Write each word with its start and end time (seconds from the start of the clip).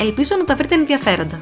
Ελπίζω 0.00 0.36
να 0.36 0.44
τα 0.44 0.56
βρείτε 0.56 0.74
ενδιαφέροντα. 0.74 1.40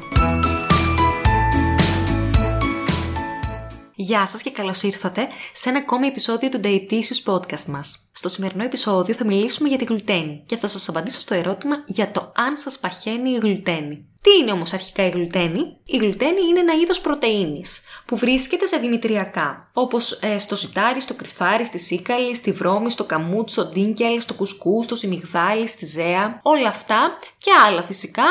Γεια 3.95 4.25
σας 4.25 4.41
και 4.41 4.51
καλώς 4.51 4.83
ήρθατε 4.83 5.27
σε 5.53 5.69
ένα 5.69 5.77
ακόμη 5.77 6.07
επεισόδιο 6.07 6.49
του 6.49 6.59
Dietitious 6.63 7.33
Podcast 7.33 7.65
μας. 7.65 7.97
Στο 8.11 8.29
σημερινό 8.29 8.63
επεισόδιο 8.63 9.15
θα 9.15 9.25
μιλήσουμε 9.25 9.69
για 9.69 9.77
τη 9.77 9.83
γλουτένη 9.83 10.43
και 10.45 10.57
θα 10.57 10.67
σας 10.67 10.89
απαντήσω 10.89 11.21
στο 11.21 11.33
ερώτημα 11.33 11.75
για 11.85 12.11
το 12.11 12.31
αν 12.35 12.57
σας 12.57 12.79
παχαίνει 12.79 13.29
η 13.29 13.37
γλουτένη. 13.37 14.05
Τι 14.27 14.33
είναι 14.41 14.51
όμως 14.51 14.73
αρχικά 14.73 15.05
η 15.05 15.09
γλουτένη; 15.09 15.77
Η 15.85 15.97
γλουτένη 15.97 16.41
είναι 16.49 16.59
ένα 16.59 16.73
είδος 16.73 17.01
πρωτεΐνης 17.01 17.83
που 18.05 18.17
βρίσκεται 18.17 18.65
σε 18.65 18.77
δημητριακά, 18.77 19.69
όπως 19.73 20.11
ε, 20.11 20.37
στο 20.37 20.55
σιτάρι, 20.55 21.01
στο 21.01 21.13
κρυθάρι, 21.13 21.65
στη 21.65 21.79
σίκαλη, 21.79 22.35
στη 22.35 22.51
βρώμη, 22.51 22.91
στο 22.91 23.03
καμούτ, 23.03 23.49
στο 23.49 23.65
ντίνκελ, 23.65 24.21
στο 24.21 24.33
κουσκού, 24.33 24.83
στο 24.83 24.95
σιμιγδάλι, 24.95 25.67
στη 25.67 25.85
ζέα. 25.85 26.39
Όλα 26.43 26.67
αυτά 26.67 27.17
και 27.37 27.51
άλλα 27.67 27.81
φυσικά 27.83 28.23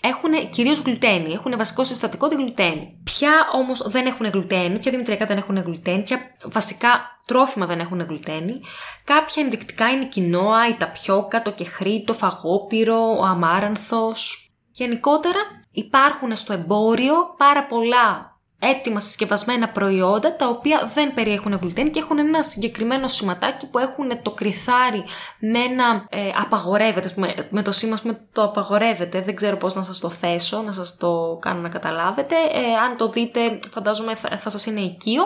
έχουν 0.00 0.50
κυρίως 0.50 0.78
γλουτένη, 0.78 1.32
έχουν 1.32 1.56
βασικό 1.56 1.84
συστατικό 1.84 2.28
τη 2.28 2.34
γλουτένη. 2.34 3.00
Ποια 3.04 3.32
όμως 3.52 3.88
δεν 3.88 4.06
έχουν 4.06 4.26
γλουτένη, 4.26 4.78
ποια 4.78 4.90
δημητριακά 4.90 5.26
δεν 5.26 5.36
έχουν 5.36 5.56
γλουτένη, 5.56 6.02
ποια 6.02 6.18
βασικά 6.44 7.20
τρόφιμα 7.26 7.66
δεν 7.66 7.80
έχουν 7.80 8.00
γλουτένη. 8.00 8.60
Κάποια 9.04 9.42
ενδεικτικά 9.42 9.88
είναι 9.88 10.04
η 10.04 10.08
κοινόα, 10.08 10.68
η 10.68 10.74
ταπιόκα, 10.74 11.42
το 11.42 11.52
κεχρί, 11.52 12.04
το 12.06 12.14
φαγόπυρο, 12.14 13.16
ο 13.18 13.24
αμάρανθος. 13.24 14.44
Γενικότερα 14.80 15.38
υπάρχουν 15.70 16.36
στο 16.36 16.52
εμπόριο 16.52 17.14
πάρα 17.36 17.66
πολλά 17.66 18.38
έτοιμα 18.58 19.00
συσκευασμένα 19.00 19.68
προϊόντα 19.68 20.36
τα 20.36 20.48
οποία 20.48 20.90
δεν 20.94 21.14
περιέχουν 21.14 21.52
γλουτένη 21.52 21.90
και 21.90 21.98
έχουν 21.98 22.18
ένα 22.18 22.42
συγκεκριμένο 22.42 23.06
σηματάκι 23.06 23.66
που 23.66 23.78
έχουν 23.78 24.22
το 24.22 24.30
κρυθάρι 24.30 25.04
με 25.40 25.58
ένα 25.58 26.06
ε, 26.10 26.18
απαγορεύεται, 26.36 27.14
με 27.50 27.62
το 27.62 27.72
σήμα 27.72 27.98
με 28.02 28.20
το 28.32 28.42
απαγορεύεται, 28.42 29.20
δεν 29.20 29.34
ξέρω 29.34 29.56
πώς 29.56 29.74
να 29.74 29.82
σας 29.82 29.98
το 29.98 30.10
θέσω, 30.10 30.62
να 30.62 30.72
σας 30.72 30.96
το 30.96 31.38
κάνω 31.40 31.60
να 31.60 31.68
καταλάβετε, 31.68 32.34
ε, 32.34 32.76
αν 32.84 32.96
το 32.96 33.08
δείτε 33.08 33.58
φαντάζομαι 33.70 34.14
θα, 34.14 34.38
θα 34.38 34.50
σας 34.50 34.66
είναι 34.66 34.80
οικείο, 34.80 35.22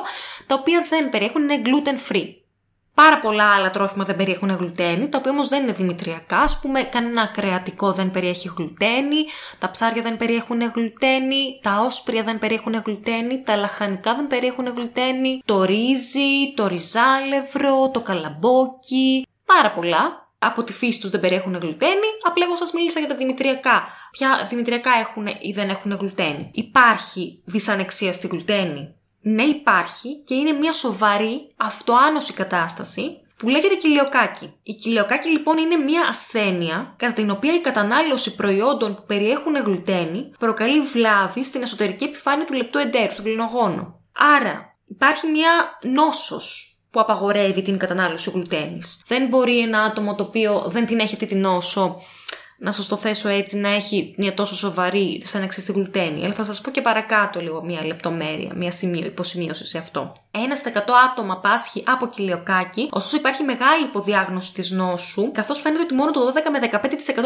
τα 0.46 0.54
οποία 0.54 0.86
δεν 0.88 1.10
περιέχουν, 1.10 1.42
είναι 1.42 1.62
gluten 1.64 2.12
free. 2.12 2.43
Πάρα 2.94 3.18
πολλά 3.18 3.54
άλλα 3.54 3.70
τρόφιμα 3.70 4.04
δεν 4.04 4.16
περιέχουν 4.16 4.50
γλουτένη, 4.50 5.08
τα 5.08 5.18
οποία 5.18 5.30
όμως 5.30 5.48
δεν 5.48 5.62
είναι 5.62 5.72
δημητριακά. 5.72 6.36
Α 6.36 6.48
πούμε, 6.62 6.82
κανένα 6.82 7.26
κρεατικό 7.26 7.92
δεν 7.92 8.10
περιέχει 8.10 8.50
γλουτένη, 8.56 9.24
τα 9.58 9.70
ψάρια 9.70 10.02
δεν 10.02 10.16
περιέχουν 10.16 10.60
γλουτένη, 10.74 11.58
τα 11.62 11.80
όσπρια 11.84 12.22
δεν 12.22 12.38
περιέχουν 12.38 12.82
γλουτένη, 12.86 13.42
τα 13.42 13.56
λαχανικά 13.56 14.14
δεν 14.14 14.26
περιέχουν 14.26 14.66
γλουτένη, 14.66 15.42
το 15.44 15.64
ρύζι, 15.64 16.54
το 16.54 16.66
ριζάλευρο, 16.66 17.90
το 17.92 18.00
καλαμπόκι. 18.00 19.26
Πάρα 19.44 19.70
πολλά. 19.70 20.22
Από 20.38 20.64
τη 20.64 20.72
φύση 20.72 21.00
τους 21.00 21.10
δεν 21.10 21.20
περιέχουν 21.20 21.54
γλουτένη, 21.54 22.08
απλά 22.22 22.44
εγώ 22.44 22.56
σας 22.56 22.72
μίλησα 22.72 22.98
για 22.98 23.08
τα 23.08 23.14
δημητριακά. 23.14 23.82
Ποια 24.10 24.46
δημητριακά 24.48 24.90
έχουν 25.00 25.26
ή 25.26 25.52
δεν 25.52 25.68
έχουν 25.68 25.92
γλουτένη. 25.92 26.50
Υπάρχει 26.52 27.42
δυσανεξία 27.44 28.12
στη 28.12 28.26
γλουτένη; 28.26 28.94
Ναι 29.24 29.42
υπάρχει 29.42 30.22
και 30.24 30.34
είναι 30.34 30.52
μια 30.52 30.72
σοβαρή 30.72 31.52
αυτοάνωση 31.56 32.32
κατάσταση 32.32 33.18
που 33.36 33.48
λέγεται 33.48 33.74
κοιλιοκάκι. 33.74 34.54
Η 34.62 34.74
κοιλιοκάκι 34.74 35.28
λοιπόν 35.28 35.58
είναι 35.58 35.76
μια 35.76 36.06
ασθένεια 36.08 36.94
κατά 36.96 37.12
την 37.12 37.30
οποία 37.30 37.54
η 37.54 37.60
κατανάλωση 37.60 38.34
προϊόντων 38.34 38.94
που 38.94 39.04
περιέχουν 39.06 39.56
γλουτένη 39.56 40.30
προκαλεί 40.38 40.80
βλάβη 40.80 41.44
στην 41.44 41.62
εσωτερική 41.62 42.04
επιφάνεια 42.04 42.44
του 42.44 42.52
λεπτού 42.52 42.78
εντέρου, 42.78 43.14
του 43.16 43.22
βληνογόνο. 43.22 44.00
Άρα 44.36 44.76
υπάρχει 44.84 45.26
μια 45.26 45.78
νόσος 45.82 46.78
που 46.90 47.00
απαγορεύει 47.00 47.62
την 47.62 47.78
κατανάλωση 47.78 48.30
γλουτένης. 48.30 49.02
Δεν 49.06 49.26
μπορεί 49.26 49.60
ένα 49.60 49.82
άτομο 49.82 50.14
το 50.14 50.22
οποίο 50.22 50.64
δεν 50.66 50.86
την 50.86 50.98
έχει 50.98 51.12
αυτή 51.14 51.26
την 51.26 51.40
νόσο 51.40 52.00
να 52.58 52.72
σας 52.72 52.86
το 52.86 52.96
θέσω 52.96 53.28
έτσι, 53.28 53.56
να 53.56 53.68
έχει 53.68 54.14
μια 54.18 54.34
τόσο 54.34 54.54
σοβαρή 54.54 55.18
δυσανεξία 55.20 55.62
στη 55.62 55.72
γλουτένη. 55.72 56.24
Αλλά 56.24 56.34
θα 56.34 56.44
σας 56.44 56.60
πω 56.60 56.70
και 56.70 56.80
παρακάτω 56.80 57.40
λίγο 57.40 57.64
μια 57.64 57.86
λεπτομέρεια, 57.86 58.52
μια 58.54 58.70
σημείο, 58.70 59.06
υποσημείωση 59.06 59.66
σε 59.66 59.78
αυτό. 59.78 60.12
Ένα 60.30 60.54
στα 60.54 60.70
100 60.70 60.78
άτομα 61.10 61.40
πάσχει 61.40 61.82
από 61.86 62.06
κοιλιοκάκι, 62.06 62.88
ωστόσο 62.90 63.16
υπάρχει 63.16 63.42
μεγάλη 63.42 63.84
υποδιάγνωση 63.84 64.52
της 64.52 64.70
νόσου, 64.70 65.32
καθώς 65.32 65.60
φαίνεται 65.60 65.82
ότι 65.82 65.94
μόνο 65.94 66.10
το 66.10 66.20
12 66.20 66.50
με 66.50 66.58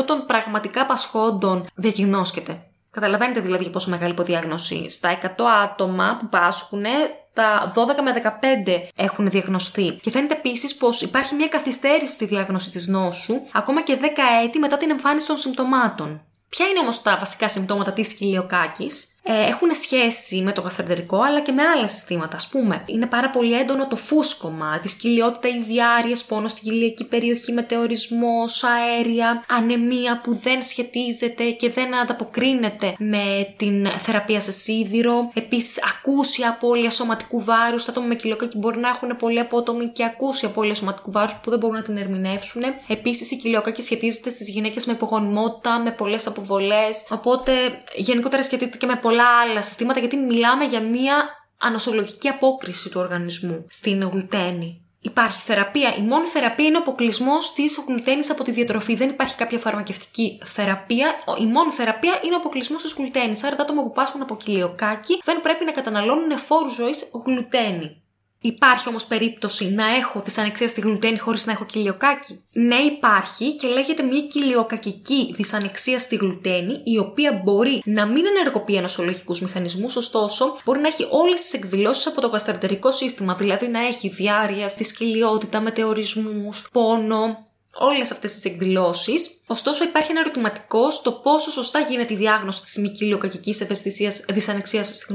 15% 0.00 0.04
των 0.06 0.26
πραγματικά 0.26 0.84
πασχόντων 0.84 1.66
διακοινώσκεται. 1.74 2.62
Καταλαβαίνετε 3.00 3.40
δηλαδή 3.40 3.62
για 3.62 3.72
πόσο 3.72 3.90
μεγάλη 3.90 4.10
υποδιάγνωση. 4.10 4.88
Στα 4.88 5.18
100 5.22 5.26
άτομα 5.62 6.16
που 6.18 6.28
πάσχουν, 6.28 6.84
τα 7.32 7.72
12 7.74 8.02
με 8.02 8.12
15 8.12 8.88
έχουν 8.94 9.30
διαγνωστεί. 9.30 9.98
Και 10.02 10.10
φαίνεται 10.10 10.34
επίσης 10.34 10.76
πως 10.76 11.02
υπάρχει 11.02 11.34
μια 11.34 11.48
καθυστέρηση 11.48 12.12
στη 12.12 12.26
διάγνωση 12.26 12.70
της 12.70 12.86
νόσου 12.86 13.34
ακόμα 13.52 13.82
και 13.82 13.98
10 14.00 14.04
έτη 14.44 14.58
μετά 14.58 14.76
την 14.76 14.90
εμφάνιση 14.90 15.26
των 15.26 15.36
συμπτωμάτων. 15.36 16.20
Ποια 16.48 16.66
είναι 16.66 16.78
όμως 16.78 17.02
τα 17.02 17.16
βασικά 17.18 17.48
συμπτώματα 17.48 17.92
της 17.92 18.12
χιλιοκάκης, 18.12 19.02
ε, 19.17 19.17
έχουν 19.32 19.74
σχέση 19.74 20.42
με 20.42 20.52
το 20.52 20.60
γαστρεντερικό 20.60 21.20
αλλά 21.20 21.40
και 21.40 21.52
με 21.52 21.62
άλλα 21.62 21.88
συστήματα. 21.88 22.36
Α 22.36 22.40
πούμε, 22.50 22.82
είναι 22.86 23.06
πάρα 23.06 23.30
πολύ 23.30 23.52
έντονο 23.58 23.86
το 23.88 23.96
φούσκωμα, 23.96 24.78
τη 24.78 24.96
κοιλιότητα, 24.96 25.48
οι 25.48 25.60
διάρειες, 25.60 26.24
πόνο 26.24 26.48
στην 26.48 26.62
κοιλιακή 26.62 27.04
περιοχή, 27.04 27.52
μετεωρισμό, 27.52 28.44
αέρια, 28.76 29.44
ανεμία 29.48 30.20
που 30.22 30.38
δεν 30.42 30.62
σχετίζεται 30.62 31.50
και 31.50 31.70
δεν 31.70 31.94
ανταποκρίνεται 31.94 32.94
με 32.98 33.54
την 33.56 33.86
θεραπεία 33.98 34.40
σε 34.40 34.52
σίδηρο. 34.52 35.30
Επίσης, 35.34 35.78
ακούσια 35.94 36.48
απώλεια 36.48 36.90
σωματικού 36.90 37.44
βάρους. 37.44 37.84
Τα 37.84 37.90
άτομα 37.90 38.06
με 38.06 38.14
κοιλιοκάκη 38.14 38.58
μπορεί 38.58 38.78
να 38.78 38.88
έχουν 38.88 39.16
πολύ 39.16 39.38
απότομη 39.38 39.88
και 39.88 40.04
ακούσια 40.04 40.48
απώλεια 40.48 40.74
σωματικού 40.74 41.10
βάρους 41.10 41.34
που 41.42 41.50
δεν 41.50 41.58
μπορούν 41.58 41.76
να 41.76 41.82
την 41.82 41.96
ερμηνεύσουν. 41.96 42.62
Επίσης, 42.88 43.30
η 43.30 43.36
κοιλιοκάκη 43.36 43.82
σχετίζεται 43.82 44.30
στις 44.30 44.48
γυναίκες 44.48 44.86
με 44.86 44.92
υπογονιμότητα, 44.92 45.78
με 45.78 45.90
πολλές 45.90 46.26
αποβολές. 46.26 47.06
Οπότε, 47.10 47.52
γενικότερα 47.96 48.42
σχετίζεται 48.42 48.76
και 48.76 48.86
με 48.86 48.96
πολλά 48.96 49.17
πολλά 49.18 49.40
άλλα 49.40 49.62
συστήματα 49.62 49.98
γιατί 49.98 50.16
μιλάμε 50.16 50.64
για 50.64 50.80
μια 50.80 51.28
ανοσολογική 51.58 52.28
απόκριση 52.28 52.90
του 52.90 53.00
οργανισμού 53.00 53.66
στην 53.68 54.08
γλουτένη. 54.08 54.82
Υπάρχει 55.00 55.42
θεραπεία. 55.42 55.94
Η 55.98 56.02
μόνη 56.02 56.26
θεραπεία 56.26 56.66
είναι 56.66 56.76
ο 56.76 56.80
αποκλεισμός 56.80 57.52
της 57.52 57.84
γλουτένης 57.86 58.30
από 58.30 58.44
τη 58.44 58.50
διατροφή. 58.50 58.94
Δεν 58.94 59.08
υπάρχει 59.08 59.34
κάποια 59.34 59.58
φαρμακευτική 59.58 60.38
θεραπεία. 60.44 61.08
Η 61.40 61.46
μόνη 61.46 61.70
θεραπεία 61.70 62.20
είναι 62.24 62.34
ο 62.34 62.38
αποκλεισμός 62.38 62.82
της 62.82 62.92
γλουτένης. 62.92 63.44
Άρα 63.44 63.56
τα 63.56 63.62
άτομα 63.62 63.82
που 63.82 63.92
πάσχουν 63.92 64.22
από 64.22 64.36
κοιλιοκάκι 64.36 65.20
δεν 65.24 65.40
πρέπει 65.40 65.64
να 65.64 65.72
καταναλώνουν 65.72 66.38
φόρους 66.38 66.74
ζωής 66.74 67.10
γλουτένη. 67.24 68.02
Υπάρχει 68.40 68.88
όμως 68.88 69.06
περίπτωση 69.06 69.70
να 69.70 69.96
έχω 69.96 70.20
δυσανεξία 70.20 70.68
στη 70.68 70.80
γλουτένη 70.80 71.18
χωρίς 71.18 71.46
να 71.46 71.52
έχω 71.52 71.64
κοιλιοκάκι. 71.64 72.40
Ναι 72.52 72.76
υπάρχει 72.76 73.54
και 73.54 73.68
λέγεται 73.68 74.02
μια 74.02 74.20
κοιλιοκακική 74.20 75.32
δυσανεξία 75.36 75.98
στη 75.98 76.16
γλουτένη 76.16 76.80
η 76.84 76.98
οποία 76.98 77.40
μπορεί 77.44 77.82
να 77.84 78.06
μην 78.06 78.24
ενεργοποιεί 78.26 78.74
ενωσολογικούς 78.78 79.40
μηχανισμούς 79.40 79.96
ωστόσο 79.96 80.56
μπορεί 80.64 80.80
να 80.80 80.86
έχει 80.86 81.06
όλες 81.10 81.40
τις 81.40 81.52
εκδηλώσεις 81.52 82.06
από 82.06 82.20
το 82.20 82.26
γαστρεντερικό 82.26 82.92
σύστημα 82.92 83.34
δηλαδή 83.34 83.68
να 83.68 83.86
έχει 83.86 84.08
διάρκεια, 84.08 84.66
δυσκυλιότητα, 84.76 85.60
μετεωρισμούς, 85.60 86.68
πόνο, 86.72 87.44
όλες 87.78 88.10
αυτές 88.10 88.32
τις 88.32 88.44
εκδηλώσεις 88.44 89.38
Ωστόσο, 89.50 89.84
υπάρχει 89.84 90.10
ένα 90.10 90.20
ερωτηματικό 90.20 90.90
στο 90.90 91.12
πόσο 91.12 91.50
σωστά 91.50 91.78
γίνεται 91.78 92.14
η 92.14 92.16
διάγνωση 92.16 92.62
της 92.62 92.78
μη 92.78 93.18
κακική 93.18 93.56
ευαισθησίας 93.62 94.24
δυσανεξίας 94.28 95.06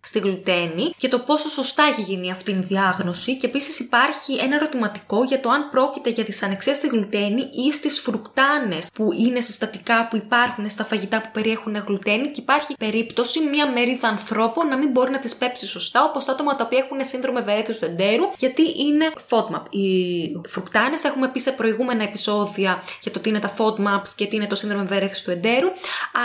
στη 0.00 0.18
γλουτένη 0.18 0.94
και 0.96 1.08
το 1.08 1.18
πόσο 1.18 1.48
σωστά 1.48 1.82
έχει 1.82 2.00
γίνει 2.00 2.30
αυτή 2.30 2.50
η 2.50 2.54
διάγνωση. 2.54 3.36
Και 3.36 3.46
επίσης 3.46 3.78
υπάρχει 3.78 4.34
ένα 4.34 4.54
ερωτηματικό 4.54 5.24
για 5.24 5.40
το 5.40 5.50
αν 5.50 5.68
πρόκειται 5.70 6.10
για 6.10 6.24
δυσανεξία 6.24 6.74
στη 6.74 6.88
γλουτένη 6.88 7.40
ή 7.40 7.72
στις 7.72 8.00
φρουκτάνες 8.00 8.90
που 8.94 9.12
είναι 9.12 9.40
συστατικά 9.40 10.08
που 10.08 10.16
υπάρχουν 10.16 10.68
στα 10.70 10.84
φαγητά 10.84 11.20
που 11.20 11.28
περιέχουν 11.32 11.76
γλουτένη 11.86 12.30
και 12.30 12.40
υπάρχει 12.40 12.74
περίπτωση 12.78 13.40
μία 13.40 13.72
μερίδα 13.72 14.08
ανθρώπων 14.08 14.68
να 14.68 14.76
μην 14.76 14.90
μπορεί 14.90 15.10
να 15.10 15.18
τις 15.18 15.36
πέψει 15.36 15.66
σωστά, 15.66 16.04
όπως 16.04 16.24
τα 16.24 16.32
άτομα 16.32 16.54
τα 16.54 16.64
οποία 16.64 16.78
έχουν 16.78 17.04
σύνδρομο 17.04 17.38
ευερέθειου 17.40 17.74
του 17.78 17.84
εντέρου, 17.84 18.24
γιατί 18.38 18.62
είναι 18.62 19.12
FODMAP. 19.28 19.62
Οι 19.70 19.86
φρουκτάνες 20.48 21.04
έχουμε 21.04 21.28
πει 21.28 21.40
σε 21.40 21.52
προηγούμενα 21.52 22.02
επεισόδια 22.12 22.82
για 23.02 23.10
το 23.10 23.18
τι 23.20 23.28
είναι 23.28 23.38
τα 23.38 23.54
FODMAPs 23.58 24.08
και 24.16 24.26
τι 24.26 24.36
είναι 24.36 24.46
το 24.46 24.54
σύνδρομο 24.54 24.84
ευερέθηση 24.86 25.24
του 25.24 25.30
εντέρου, 25.30 25.68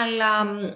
αλλά 0.04 0.32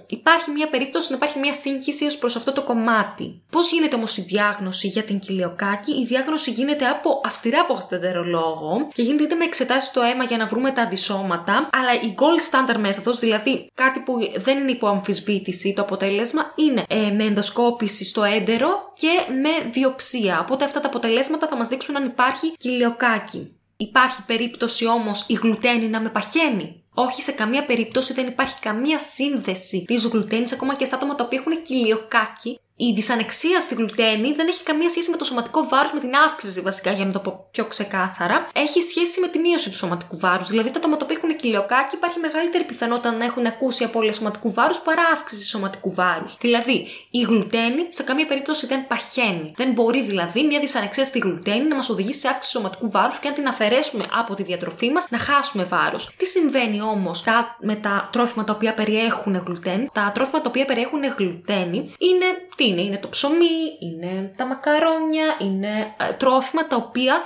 υπάρχει 0.08 0.52
μια 0.52 0.69
περίπτωση 0.69 1.10
να 1.10 1.16
υπάρχει 1.16 1.40
μια 1.40 1.54
σύγχυση 1.54 2.06
ως 2.06 2.18
προς 2.18 2.36
αυτό 2.36 2.52
το 2.52 2.63
κομμάτι. 2.63 3.42
Πώς 3.50 3.72
γίνεται 3.72 3.96
όμως 3.96 4.18
η 4.18 4.22
διάγνωση 4.22 4.88
για 4.88 5.04
την 5.04 5.19
κοιλιοκάκη, 5.19 5.92
η 5.92 6.06
διάγνωση 6.06 6.52
γίνεται 6.52 6.86
από 6.86 7.22
αυστηρά 7.25 7.60
από 7.60 7.78
λόγο 8.25 8.88
και 8.94 9.02
γίνεται 9.02 9.24
είτε 9.24 9.36
με 9.36 9.46
εξετάσεις 9.46 9.90
στο 9.90 10.02
αίμα 10.02 10.24
για 10.24 10.38
να 10.38 10.46
βρούμε 10.46 10.72
τα 10.72 10.81
αντισώματα, 10.81 11.69
αλλά 11.72 11.94
η 11.94 12.13
gold 12.18 12.42
standard 12.50 12.80
μέθοδος, 12.80 13.19
δηλαδή 13.19 13.68
κάτι 13.74 14.00
που 14.00 14.13
δεν 14.38 14.58
είναι 14.58 14.72
υπό 14.72 14.88
αμφισβήτηση 14.88 15.74
το 15.74 15.81
αποτέλεσμα, 15.81 16.54
είναι 16.56 16.84
ε, 16.88 17.12
με 17.12 17.24
ενδοσκόπηση 17.24 18.06
στο 18.06 18.24
έντερο 18.24 18.92
και 18.94 19.31
με 19.42 19.69
βιοψία. 19.72 20.40
Οπότε 20.40 20.66
αυτά 20.66 20.80
τα 20.80 20.88
αποτελέσματα 20.88 21.48
θα 21.48 21.56
μας 21.56 21.68
δείξουν 21.68 21.96
αν 21.96 22.06
υπάρχει 22.06 22.54
κοιλιοκάκι. 22.58 23.56
Υπάρχει 23.81 24.25
περίπτωση 24.25 24.86
όμως 24.88 25.25
η 25.28 25.33
γλουτένη 25.33 25.88
να 25.88 26.01
με 26.01 26.10
παχαίνει; 26.10 26.83
Όχι, 26.94 27.22
σε 27.22 27.31
καμία 27.31 27.66
περίπτωση 27.66 28.13
δεν 28.13 28.28
υπάρχει 28.28 28.60
καμία 28.60 29.00
σύνδεση 29.00 29.83
της 29.88 30.06
γλουτένης 30.06 30.51
ακόμα 30.51 30.75
και 30.75 30.86
στα 30.86 30.95
άτομα 30.95 31.16
τα 31.16 31.24
οποία 31.24 31.39
έχουν 31.39 31.62
κοιλιοκάκι 31.62 32.60
η 32.88 32.94
δυσανεξία 32.94 33.60
στη 33.60 33.75
γλουτένη 33.75 34.31
δεν 34.31 34.48
έχει 34.48 34.63
καμία 34.63 34.89
σχέση 34.89 35.10
με 35.10 35.18
το 35.18 35.24
σωματικό 35.24 35.68
βάρος, 35.68 35.94
με 35.94 36.00
την 36.00 36.16
αύξηση 36.25 36.62
βασικά, 36.62 36.92
για 36.92 37.06
να 37.06 37.12
το 37.12 37.19
πω 37.19 37.48
πιο 37.51 37.66
ξεκάθαρα. 37.66 38.48
Έχει 38.54 38.81
σχέση 38.81 39.19
με 39.19 39.28
τη 39.28 39.39
μείωση 39.39 39.69
του 39.69 39.75
σωματικού 39.75 40.18
βάρους. 40.19 40.48
Δηλαδή, 40.48 40.72
τα 40.72 40.80
άτομα 40.80 40.98
που 40.98 41.06
έχουν 41.10 41.36
κοιλιοκάκι 41.36 41.95
υπάρχει 41.95 42.19
μεγαλύτερη 42.19 42.63
πιθανότητα 42.63 43.12
να 43.12 43.25
έχουν 43.25 43.45
ακούσει 43.45 43.83
απώλεια 43.83 44.12
σωματικού 44.12 44.54
βάρους 44.54 44.80
παρά 44.80 45.01
αύξηση 45.13 45.45
σωματικού 45.45 45.94
βάρους. 45.94 46.38
Δηλαδή, 46.39 46.88
η 47.12 47.22
γλουτένη 47.22 47.86
σε 47.89 48.04
καμία 48.04 48.25
περίπτωση 48.25 48.66
δεν 48.66 48.88
παχαίνει. 48.88 49.54
Δεν 49.56 49.72
μπορεί 49.72 50.01
δηλαδή 50.01 50.44
μια 50.44 50.60
δυσανεξία 50.60 51.04
στη 51.04 51.19
γλουτένη 51.19 51.68
να 51.68 51.75
μας 51.75 51.89
οδηγήσει 51.89 52.19
σε 52.19 52.27
αύξηση 52.27 52.51
σωματικού 52.57 52.92
βάρους 52.92 53.19
και 53.19 53.27
αν 53.27 53.34
την 53.34 53.48
αφαιρέσουμε 53.48 54.06
από 54.12 54.34
τη 54.34 54.44
διατροφή 54.44 54.89
μας 54.92 55.06
να 55.10 55.18
χάσουμε 55.18 55.63
βάρος. 55.63 56.12
Τι 56.18 56.25
συμβαίνει 56.25 56.81
όμως 56.81 57.24
με 57.60 57.75
τα 57.75 58.10
τρόφιμα 58.12 58.44
τα 58.44 58.54
οποία 58.54 58.74
περιέχουν 58.74 59.44
γλουτένη; 59.45 59.89
Τα 59.94 60.12
τρόφιμα 60.13 60.42
τα 60.42 60.50
οποία 60.50 60.66
περιέχουν 60.66 61.01
γλουτένη 61.18 61.77
είναι 61.98 62.25
τι 62.62 62.68
είναι, 62.68 62.81
είναι 62.81 62.98
το 62.98 63.10
ψωμί, 63.10 63.78
είναι 63.80 64.34
τα 64.38 64.46
μακαρόνια, 64.46 65.38
είναι 65.40 65.94
ε, 66.10 66.13
τρόφιμα 66.13 66.68
τα 66.68 66.75
οποία 66.75 67.22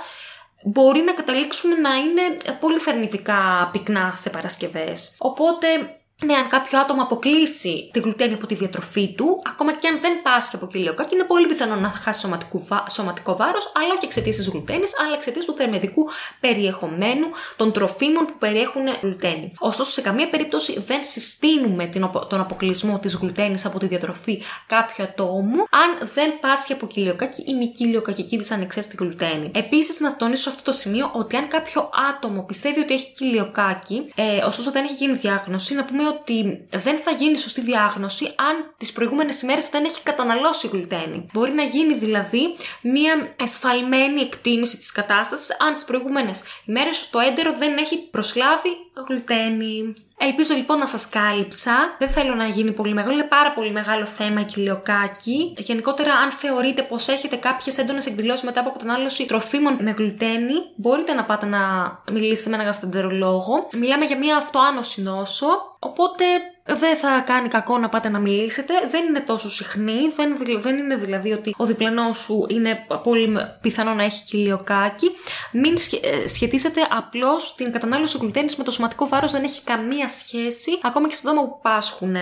μπορεί 0.64 1.00
να 1.00 1.12
καταλήξουν 1.12 1.80
να 1.80 1.94
είναι 1.94 2.22
πολύ 2.60 2.78
θερμητικά 2.78 3.68
πυκνά 3.72 4.12
σε 4.14 4.30
Παρασκευές. 4.30 5.14
Οπότε 5.18 5.66
ναι, 6.24 6.34
αν 6.34 6.48
κάποιο 6.48 6.78
άτομο 6.78 7.02
αποκλείσει 7.02 7.90
τη 7.92 8.00
γλουτένη 8.00 8.34
από 8.34 8.46
τη 8.46 8.54
διατροφή 8.54 9.14
του, 9.14 9.42
ακόμα 9.46 9.72
και 9.72 9.88
αν 9.88 9.98
δεν 10.00 10.22
πάσχει 10.22 10.56
από 10.56 10.66
κοιλιοκάκι, 10.66 11.14
είναι 11.14 11.24
πολύ 11.24 11.46
πιθανό 11.46 11.74
να 11.74 11.88
χάσει 11.88 12.28
σωματικό 12.90 13.36
βάρος, 13.36 13.72
αλλά 13.74 13.88
όχι 13.88 14.04
εξαιτίας 14.04 14.36
της 14.36 14.48
γλουτένης, 14.48 15.00
αλλά 15.00 15.14
εξαιτίας 15.14 15.44
του 15.44 15.52
θερμεδικού 15.52 16.08
περιεχομένου 16.40 17.26
των 17.56 17.72
τροφίμων 17.72 18.24
που 18.24 18.34
περιέχουν 18.38 18.82
γλουτένη. 19.02 19.52
Ωστόσο, 19.58 19.90
σε 19.90 20.00
καμία 20.00 20.28
περίπτωση 20.28 20.80
δεν 20.86 21.04
συστήνουμε 21.04 21.90
τον 22.28 22.40
αποκλεισμό 22.40 22.98
της 22.98 23.14
γλουτένης 23.14 23.64
από 23.64 23.78
τη 23.78 23.86
διατροφή 23.86 24.42
κάποιου 24.66 25.04
ατόμου, 25.04 25.58
αν 25.58 26.08
δεν 26.14 26.38
πάσχει 26.40 26.72
από 26.72 26.86
κοιλιοκάκι 26.86 27.42
ή 27.46 27.54
μη 27.54 27.68
κοιλιοκακική 27.68 28.36
δυσανεξία 28.36 28.82
στη 28.82 28.96
γλουτένη. 28.98 29.50
Επίσης, 29.54 30.00
να 30.00 30.16
τονίσω 30.16 30.42
σε 30.42 30.48
αυτό 30.48 30.62
το 30.62 30.72
σημείο 30.72 31.10
ότι 31.12 31.36
αν 31.36 31.48
κάποιο 31.48 31.90
άτομο 32.10 32.42
πιστεύει 32.42 32.80
ότι 32.80 32.94
έχει 32.94 33.12
κοιλιοκάκι, 33.12 34.12
ε, 34.14 34.44
ωστόσο 34.44 34.70
δεν 34.70 34.84
έχει 34.84 34.94
γίνει 34.94 35.12
διάγνωση, 35.12 35.74
να 35.74 35.84
πούμε 35.84 36.04
ότι 36.06 36.66
δεν 36.72 36.98
θα 36.98 37.10
γίνει 37.10 37.38
σωστή 37.38 37.60
διάγνωση 37.60 38.24
αν 38.24 38.74
τις 38.76 38.92
προηγούμενες 38.92 39.42
ημέρες 39.42 39.68
δεν 39.68 39.84
έχει 39.84 40.02
καταναλώσει 40.02 40.68
γλουτένη. 40.68 41.26
Μπορεί 41.32 41.52
να 41.52 41.62
γίνει 41.62 41.94
δηλαδή 41.94 42.56
μια 42.82 43.34
εσφαλμένη 43.36 44.20
εκτίμηση 44.20 44.76
της 44.76 44.92
κατάστασης 44.92 45.60
αν 45.60 45.74
τις 45.74 45.84
προηγούμενες 45.84 46.42
ημέρες 46.64 47.10
το 47.10 47.18
έντερο 47.18 47.54
δεν 47.58 47.76
έχει 47.76 48.08
προσλάβει 48.10 48.70
γλουτένη. 49.08 49.94
Ελπίζω 50.18 50.54
λοιπόν 50.54 50.78
να 50.78 50.86
σας 50.86 51.08
κάλυψα. 51.08 51.96
Δεν 51.98 52.08
θέλω 52.08 52.34
να 52.34 52.46
γίνει 52.46 52.72
πολύ 52.72 52.92
μεγάλο. 52.92 53.14
Είναι 53.14 53.24
πάρα 53.24 53.52
πολύ 53.52 53.70
μεγάλο 53.70 54.06
θέμα 54.06 54.40
η 54.40 54.44
κοιλιοκάκι. 54.44 55.52
Γενικότερα, 55.56 56.14
αν 56.14 56.30
θεωρείτε 56.30 56.82
πως 56.82 57.08
έχετε 57.08 57.36
κάποιες 57.36 57.78
έντονες 57.78 58.06
εκδηλώσεις 58.06 58.42
μετά 58.42 58.60
από 58.60 58.70
κατανάλωση 58.70 59.26
τροφίμων 59.26 59.76
με 59.80 59.90
γλουτένη, 59.90 60.54
μπορείτε 60.76 61.12
να 61.12 61.24
πάτε 61.24 61.46
να 61.46 61.58
μιλήσετε 62.12 62.48
με 62.48 62.54
έναν 62.54 62.66
γαστεντερολόγο. 62.66 63.68
Μιλάμε 63.72 64.04
για 64.04 64.18
μια 64.18 64.36
αυτοάνωση 64.36 65.02
νόσο. 65.02 65.46
Οπότε 65.78 66.24
δεν 66.66 66.96
θα 66.96 67.22
κάνει 67.26 67.48
κακό 67.48 67.78
να 67.78 67.88
πάτε 67.88 68.08
να 68.08 68.18
μιλήσετε. 68.18 68.74
Δεν 68.90 69.04
είναι 69.04 69.20
τόσο 69.20 69.50
συχνή. 69.50 70.08
Δεν, 70.16 70.36
δεν 70.60 70.78
είναι 70.78 70.96
δηλαδή 70.96 71.32
ότι 71.32 71.54
ο 71.56 71.66
διπλανός 71.66 72.16
σου 72.16 72.46
είναι 72.48 72.86
πολύ 73.02 73.36
πιθανό 73.60 73.94
να 73.94 74.02
έχει 74.02 74.24
κοιλιοκάκι. 74.24 75.10
Μην 75.52 75.74
ε, 76.00 76.28
σχετίσετε 76.28 76.80
απλώς 76.90 77.54
την 77.54 77.72
κατανάλωση 77.72 78.18
γλουτένης 78.18 78.56
με 78.56 78.64
το 78.64 78.70
σωματικό 78.70 79.08
βάρος. 79.08 79.32
Δεν 79.32 79.44
έχει 79.44 79.62
καμία 79.62 80.08
σχέση, 80.08 80.70
ακόμα 80.82 81.08
και 81.08 81.14
στα 81.14 81.30
άτομα 81.30 81.48
που 81.48 81.60
πάσχουν. 81.62 82.16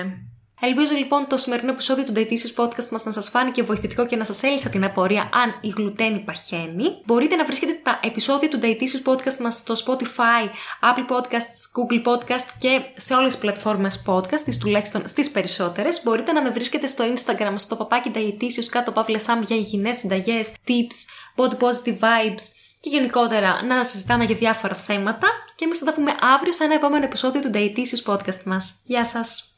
Ελπίζω 0.66 0.94
λοιπόν 0.94 1.26
το 1.28 1.36
σημερινό 1.36 1.70
επεισόδιο 1.72 2.04
του 2.04 2.12
Dietitious 2.16 2.64
Podcast 2.64 2.88
μας 2.90 3.04
να 3.04 3.12
σας 3.12 3.28
φάνηκε 3.28 3.62
βοηθητικό 3.62 4.06
και 4.06 4.16
να 4.16 4.24
σας 4.24 4.42
έλυσα 4.42 4.68
την 4.68 4.84
απορία 4.84 5.28
αν 5.32 5.58
η 5.60 5.68
γλουτένη 5.68 6.18
παχαίνει. 6.18 6.84
Μπορείτε 7.04 7.36
να 7.36 7.44
βρίσκετε 7.44 7.80
τα 7.82 8.00
επεισόδια 8.02 8.48
του 8.48 8.58
Dietitious 8.62 9.10
Podcast 9.10 9.36
μας 9.36 9.54
στο 9.54 9.74
Spotify, 9.84 10.44
Apple 10.80 11.16
Podcasts, 11.16 11.60
Google 11.76 12.02
Podcast 12.06 12.48
και 12.58 12.82
σε 12.96 13.14
όλες 13.14 13.32
τις 13.32 13.40
πλατφόρμες 13.40 14.02
podcast, 14.06 14.40
τις 14.44 14.58
τουλάχιστον 14.58 15.02
στις 15.06 15.30
περισσότερες. 15.30 16.02
Μπορείτε 16.04 16.32
να 16.32 16.42
με 16.42 16.50
βρίσκετε 16.50 16.86
στο 16.86 17.04
Instagram, 17.14 17.54
στο 17.56 17.76
παπάκι 17.76 18.10
Dietitious 18.14 18.66
κάτω 18.70 18.92
παύλα 18.92 19.18
Σάμ 19.18 19.40
για 19.42 19.56
υγιεινές 19.56 19.96
συνταγές, 19.96 20.54
tips, 20.66 20.96
body 21.36 21.56
positive 21.58 21.98
vibes 21.98 22.42
και 22.80 22.88
γενικότερα 22.88 23.64
να 23.64 23.84
συζητάμε 23.84 24.24
για 24.24 24.36
διάφορα 24.36 24.74
θέματα 24.74 25.28
και 25.56 25.64
εμείς 25.64 25.78
θα 25.78 25.84
τα 25.84 25.92
πούμε 25.94 26.14
αύριο 26.34 26.52
σε 26.52 26.64
ένα 26.64 26.74
επόμενο 26.74 27.04
επεισόδιο 27.04 27.40
του 27.40 27.50
Dietitious 27.54 28.12
Podcast 28.12 28.42
μας. 28.44 28.74
Γεια 28.84 29.04
σας! 29.04 29.48